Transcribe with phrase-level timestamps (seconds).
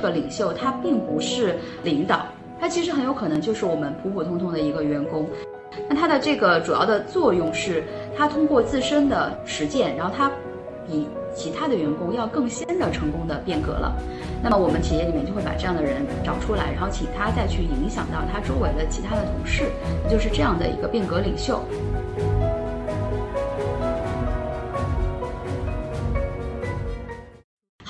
[0.00, 2.24] 这个领袖他并不是领导，
[2.58, 5.28] 他其实很有可能就是我们普普通通的一个员工。
[5.90, 7.84] 那他的这个主要的作用是，
[8.16, 10.32] 他通过自身的实践，然后他
[10.88, 13.94] 比其他的员工要更先的成功的变革了。
[14.42, 19.64] 那么我们企业里面就会把这样的人找出来，然后请他再去影响到他周围的其他的同事，
[20.08, 21.60] 就是这样的一个变革领袖。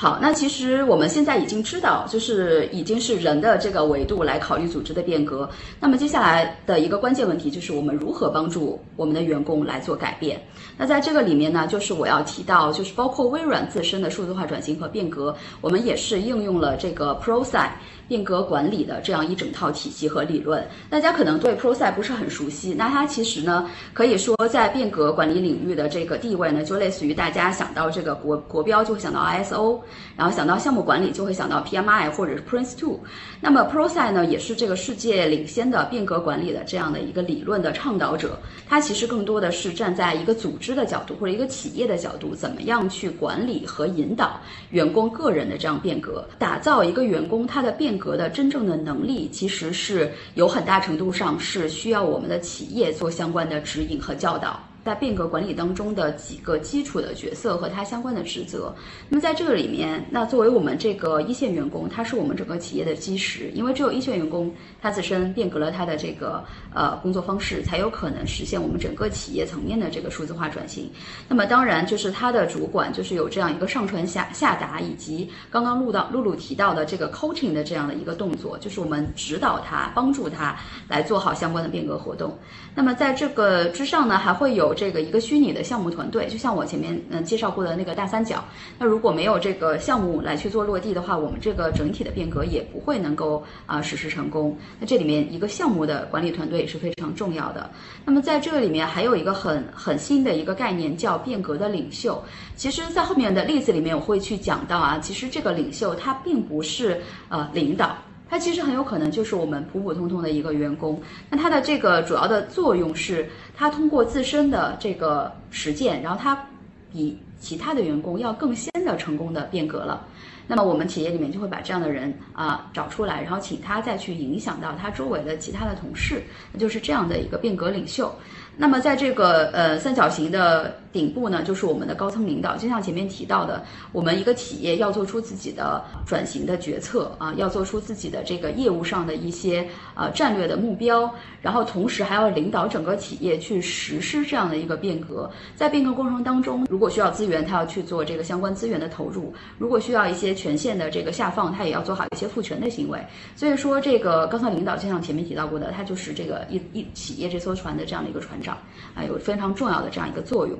[0.00, 5.46] 好，那其实我们现在已经知道，就是已经是人的这个维度来考虑组织的变革。
[5.78, 10.40] 那么接下来的一个关键问题就是我们如何帮助我们的员工来做改变。
[10.78, 17.68] 那在这个里面呢，就是我要提到，就是包括微软自身的数字化转型和变革，我们也是应用了这个 Process
[18.10, 20.66] 变革管理的这样一整套体系和理论。
[20.88, 29.78] 大家可能对 Procy 不是很熟悉，那它其实呢，可以说在变革管理领域的这个地位呢，就类似于大家想到这个国国标就会想到 ISO。
[30.16, 32.98] 然后想到项目管理，就会想到 PMI 或者是 Prince Two。
[33.40, 38.36] 那么 Procy 呢，也是这个世界领先的变革管理的这样的一个理论的倡导者。
[38.68, 54.58] 它其实更多的是站在一个组织的角度或者一个企业的角度，怎么样去管理和引导员工个人的这样变革，打造一个员工他的变格的真正的能力，其实是有很大程度上是需要我们的企业做相关的指引和教导。
[54.84, 58.74] 在变革管理当中的几个基础的角色和它相关的职责。
[59.08, 66.42] 那么在这个里面，那作为我们这个一线员工，他是我们整个企业的基石，因为只有一线员工他自身变革了他的这个
[66.74, 70.90] 呃工作方式，才有可能实现我们整个企业层面的这个数字化转型。
[71.28, 80.56] 那么当然就是他的主管就是有这样一个上传下下达，以及刚刚录到露露提到的这个 coaching 的这样的一个动作，就是我们指导他，帮助他
[80.88, 82.36] 来做好相关的变革活动。
[82.74, 84.69] 那么在这个之上呢，还会有。
[84.74, 88.44] 这个一个虚拟的项目团队，就像我前面嗯介绍过的那个大三角。
[88.78, 94.56] 那如果没有这个项目来去做落地的话，我们这个整体的变革也不会能够啊实施成功。
[94.78, 97.70] 那这里面一个项目的管理团队也是非常重要的。
[98.04, 102.22] 那么在这个里面还有一个很很新的一个概念叫变革的领袖。
[102.56, 107.96] 其实，在后面的例子里面我会去讲到啊，其实这个领袖他并不是呃领导。
[108.30, 116.46] 他其实很有可能就是我们普普通通的一个员工，那他的这个主要的作用是，他通过自身的这个实践，然后他
[116.92, 120.06] 比其他的员工要更先的成功的变革了。
[120.46, 128.12] 那么我们企业里面就会把这样的人啊找出来，然后请他再去影响到他周围的其他的同事，那就是这样的一个变革领袖。
[128.60, 132.58] 那么在这个呃三角形的顶部呢，就是我们的高层领导。
[132.58, 141.10] 就像前面提到的，我们一个企业要做出自己的转型的决策啊，要做出自己的这个业务上的一些呃战略的目标，
[141.40, 145.30] 然后同时还要领导整个企业去实施这样的一个变革。
[145.56, 153.02] 在变革过程当中，如果需要资源，他要去做这个相关资源的投入；如果需要一些权限的这个下放，他也要做好一些赋权的行为。
[153.34, 158.49] 所以说，这个高层领导就像前面提到过的，他就是这个一一企业这艘船的这样的一个船长。
[158.94, 160.58] 啊，有非常重要的这样一个作用。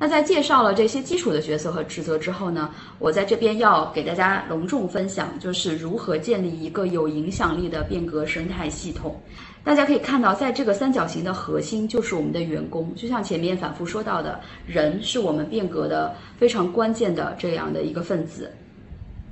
[0.00, 9.20] 那在介绍了这些基础的角色和职责之后呢，我在这边要给大家隆重分享，就是如何建立一个有影响力的变革生态系统。
[9.64, 18.50] 大家可以看到，在这个三角形的核心就是我们的员工，就像前面反复说到的，人是我们变革的非常关键的这样的一个分子。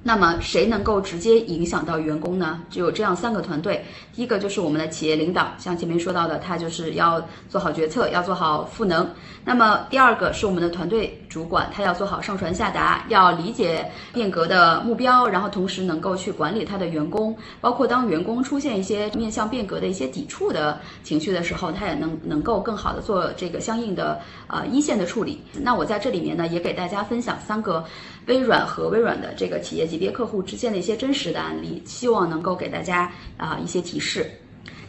[0.06, 2.62] 那么谁能够直接影响到员工呢？
[2.70, 3.84] 只有这样三个团队。
[4.14, 9.10] 第一个就是我们的企业领导，像前面说到的，他就是要做好决策，要做好赋能。
[9.44, 25.42] 那么第二个是我们的团队主管，他要做好上传下达，要理解变革的目标，然后同时能够去管理他的员工，包括当员工出现一些面向变革的一些抵触的情绪的时候，他也能能够更好的做这个相应的呃一线的处理。
[25.60, 27.84] 那我在这里面呢，也给大家分享三个
[28.28, 29.98] 微软和微软的这个企业级。
[29.98, 34.30] 别客户之间的一些真实的案例，希望能够给大家啊一些提示。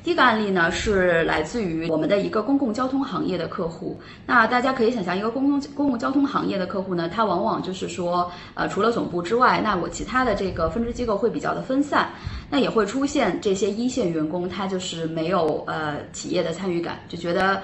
[0.04, 4.00] 第一个案例呢是来自于我们的一个公共交通行业的客户。
[4.26, 12.10] 那大家可以想象，一个公共公共交通行业的客户呢，他往往就是说，呃，除了总部之外，那我其他的这个分支机构会比较的分散，
[12.50, 17.62] 那也会出现这些一线员工，他就是没有呃企业的参与感，就觉得。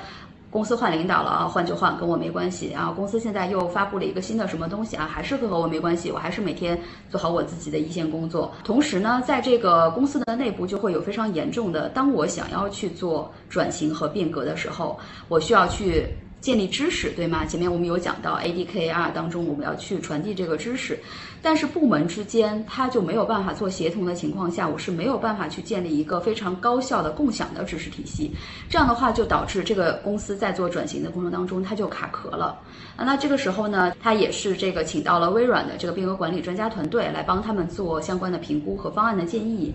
[0.53, 2.71] 公司换领导了啊，换就换，跟我没关系。
[2.73, 6.11] 啊公司现在又发布了一个新的什么东西啊，还是会和我没关系。
[6.11, 6.79] 我还是每天
[7.09, 8.53] 做好我自己的一线工作。
[8.63, 16.07] 同时呢，在这个公司的内部就会有非常严重的，当我想要去做转型和变革的时候，我需要去
[16.43, 17.45] 建立知识，对吗？
[17.45, 20.99] 前面我们有讲到 ADKR 当中，我们要去传递这个知识，
[21.41, 28.29] 但是部门之间它就没有办法做协同的情况下，我是没有办法去建立一个非常高效的共享的知识体系。
[28.69, 32.59] 这样的话，就导致这个公司在做转型的过程当中，它就卡壳了。
[32.97, 39.73] 啊，那这个时候呢，他也是这个请到了微软的这个变革管理专家团队来帮他们做相关的评估和方案的建议。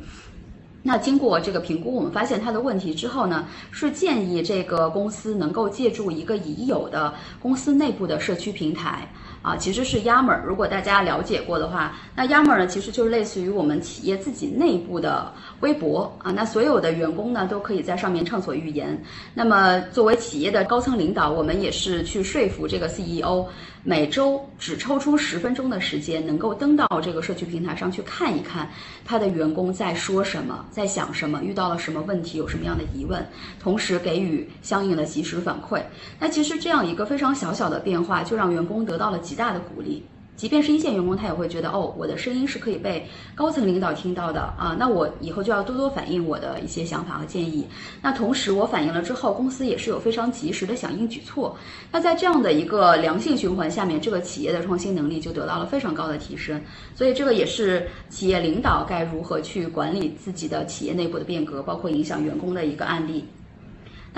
[0.88, 9.06] 那经过这个评估，我们发现他的问题之后呢，是建议这个公司能够借助一个已有的公司内部的社区平台
[9.42, 10.42] 啊，其实是 Yammer。
[10.44, 16.30] 如果大家了解过的话，那 Yammer 呢，其实就是类似于我们企业自己内部的微博啊。
[16.30, 19.00] 那所有的员工呢，都可以在上面畅所欲言。
[19.34, 23.46] 那么作为企业的高层领导，我们也是去说服这个 CEO。
[23.84, 28.68] 每周只抽出十分钟的时间，能够登到这个社区平台上去看一看
[29.04, 33.24] 他的员工在说什么，在想什么，遇到了什么问题，有什么样的疑问，
[33.62, 35.80] 同时给予相应的及时反馈。
[36.18, 40.02] 那其实这样一个非常小小的变化，就让员工得到了极大的鼓励。
[40.36, 43.04] 即便是一线员工，他也会觉得哦，我的声音是可以被
[43.34, 47.66] 高层领导听到的啊，那我以后就要多多反映我的一些想法和建议。
[48.00, 51.56] 那同时我反映了之后，公司也是有非常及时的响应举措。
[51.90, 56.62] 那在这样的一个良性循环下面，这个企业的创新能力就得到了非常高的提升。
[56.94, 63.24] 所以这个也是企业领导该如何去管理自己的企业内部的变革，包括影响员工的一个案例。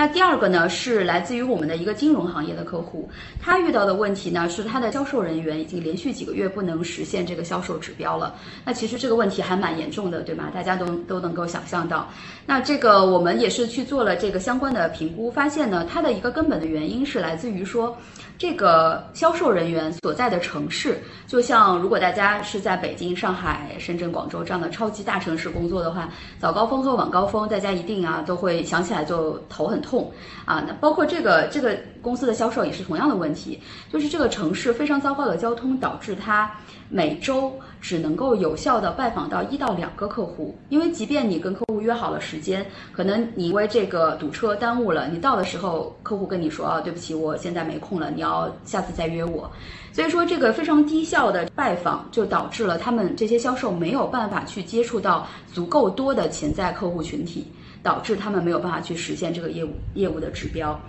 [0.00, 3.06] 那第二个呢，是来自于我们的一个金融行业的客户，
[3.38, 8.34] 他遇到的问题呢，是他的销售人员已经连续几个月不能实现这个销售指标了。
[8.64, 10.50] 那其实这个问题还蛮严重的，对吗？
[10.54, 12.08] 大家都都能够想象到。
[12.46, 17.94] 那这个我们也是去做了这个相关的评估，发现呢，它的一个根本的原因是来自于说，
[18.38, 26.08] 这个销售人员所在的城市，就像如果大家是在北京、上海、深圳、广州这样的超级大城市工作的话，
[26.38, 29.89] 早高峰和晚高峰，大家一定啊都会想起来就头很痛。
[29.90, 30.12] 痛
[30.44, 30.64] 啊！
[30.66, 33.60] 那包括这个这个公司的销售也是同样的问题，
[33.92, 36.48] 就是这个城市非常糟糕的交通导致他
[36.88, 49.50] 每周只能够有效的拜访到一到两个客户，因为即便你跟客户约好了时间，可能你因为这个堵车耽误了，你到的时候客户跟你说啊，对不起，我现在没空了，你要下次再约我。
[49.92, 57.44] 所以说这个非常低效的拜访就导致了他们这些销售没有办法去接触到足够多的潜在客户群体。
[57.82, 60.80] 导致他们没有办法去实现这个业务业务的指标。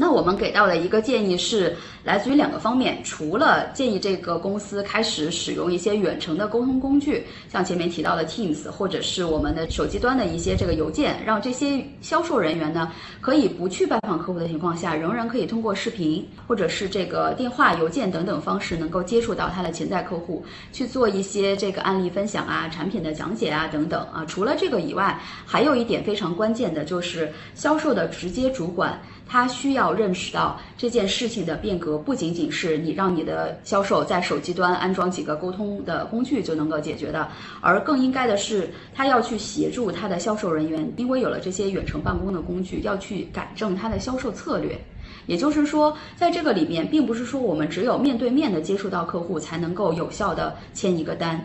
[0.00, 1.74] 那我们给到的一个建议是
[2.04, 24.24] 来自于两个方面，除了建议这个公司开始使用一些远程的沟通工具，像前面提到的 Teams，或者是我们的手机端的一些这个邮件，让这些销售人员呢可以不去拜访客户的情况下，仍然可以通过视频或者是这个电话、邮件等等方式，能够接触到他的潜在客户，去做一些这个案例分享啊、产品的讲解啊等等啊。
[24.28, 28.96] 除了这个以外，还有一点非常关键的就是销售的直接主管。
[29.28, 37.28] 他需要认识到这件事情的变革不仅仅是你让你的销售在手机端安装几个沟通的工具就能够解决的，
[37.60, 44.78] 而更应该的是他要去协助他的销售人员，因为有了这些远程办公的工具，要去改正他的销售策略。
[45.26, 51.38] 也就是说，在这个里面，并不是说我们只有面对面的接触到客户才能够有效的签一个单。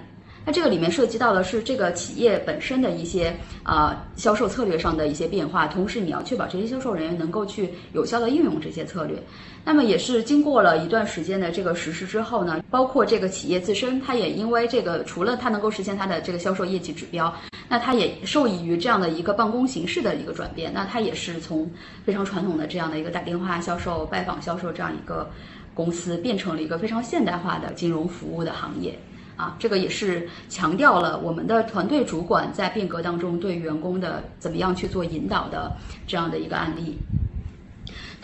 [0.45, 9.17] 那这个里面涉及到的是这个企业本身的一些呃销售策略上的一些变化，同时你要确保这些销售人员能够去有效的应用这些策略。
[9.65, 17.33] 那么也是经过了一段时间的这个实施之后呢，包括这个企业自身，它也因为这个除了它能够实现它的这个销售业绩指标，
[17.69, 20.73] 那它也受益于这样的一个办公形式的一个转变。
[20.73, 21.71] 那它也是从
[22.03, 25.31] 非常传统的这样的一个打电话销售、拜访销售这样一个
[25.73, 28.99] 公司，变成了一个非常现代化的金融服务的行业。
[29.35, 35.75] 啊，这个也是强调了我们的团队主管在变革当中对员工的怎么样去做引导的
[36.05, 36.99] 这样的一个案例。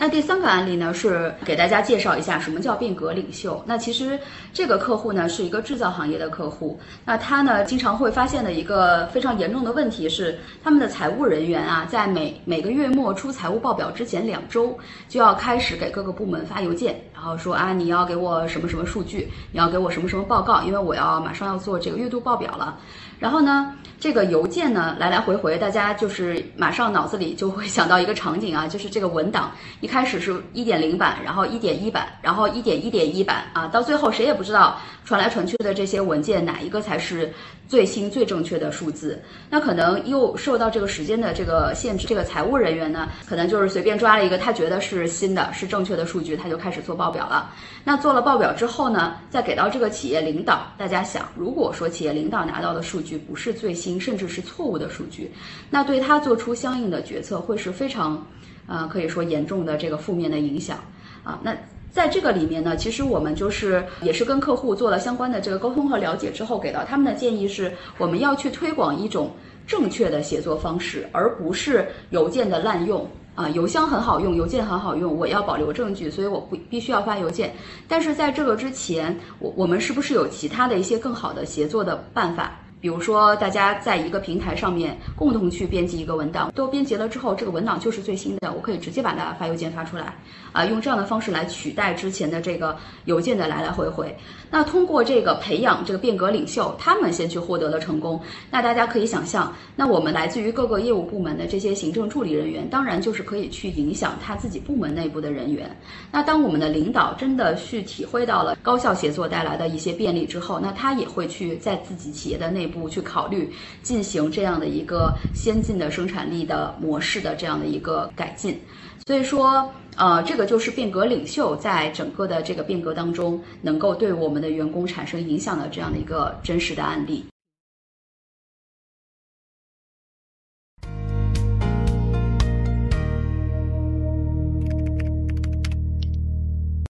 [0.00, 3.62] 那第三个案例呢，是给大家介绍一下什么叫变革领袖。
[3.66, 4.18] 那其实
[4.50, 14.74] 这个客户呢是一个制造行业的客户，那他呢经常会发现的一个非常严重的问题是，他们的财务人员啊，在每每个月末出财务报表之前两周，
[15.06, 22.78] 就要开始给各个部门发邮件，然后说啊，你要给我什么什么数据，你要给我什么什么报告，因为我要马上要做这个月度报表了。
[23.18, 37.32] 然后呢，这个邮件呢来来回回，大家就是马上脑子里就会想到一个场景啊，就是这个文档一开始是一点零版，然后一点一版，然后一点一点一版啊，到最后谁也不知道传来传去的这些文件哪一个才是
[37.66, 39.20] 最新最正确的数字。
[39.50, 47.50] 那可能又受到这个时间的这个限制，这个财务人员呢，可能就是随便抓了一个他觉得是新的、是正确的数据，他就开始做报表了。
[47.82, 55.32] 那做了报表之后呢，再给到这个企业领导，大家想，如果说企业领导拿到的数据，不是最新，甚至是错误的数据，
[55.68, 58.24] 那对他做出相应的决策会是非常，
[58.70, 60.78] 呃，可以说严重的这个负面的影响
[61.24, 61.40] 啊。
[61.42, 61.52] 那
[61.90, 69.32] 在这个里面呢，其实我们就是也是跟客户做了相关的这个沟通和了解之后，给到他们的建议是，我们要去推广一种
[69.66, 73.04] 正确的写作方式，而不是邮件的滥用。
[73.36, 77.54] 啊，邮箱很好用，邮件很好用，我要保留证据，所以我不必须要发邮件。
[77.88, 82.58] 但是在这个之前，我我们是不是有其他的一些更好的协作的办法？
[82.80, 90.16] 比如说，大家在一个平台上面共同去编辑一个文档，都编辑了之后，这个文档就是最新的，我可以直接把它发邮件发出来，
[90.52, 94.16] 啊，用这样的方式来取代之前的这个邮件的来来回回。
[94.50, 98.20] 那通过这个培养这个变革领袖，他们先去获得了成功。
[98.50, 105.70] 那大家可以想象，那我们来自于各个业务部门的这些行政助理人员，当然就是可以去影响他自己部门内部的人员。
[106.10, 118.60] 那当我们的领导真的去体会到了高效协作带来的一些便利之后，那他也会去在自己企业的内不去考虑进行这样的一个先进的生产力的模式的这样的一个改进。
[119.06, 127.24] 所以说，呃，这个就是变革领袖在整个的这个变革当中能够对我们的员工产生影响的这样的一个真实的案例。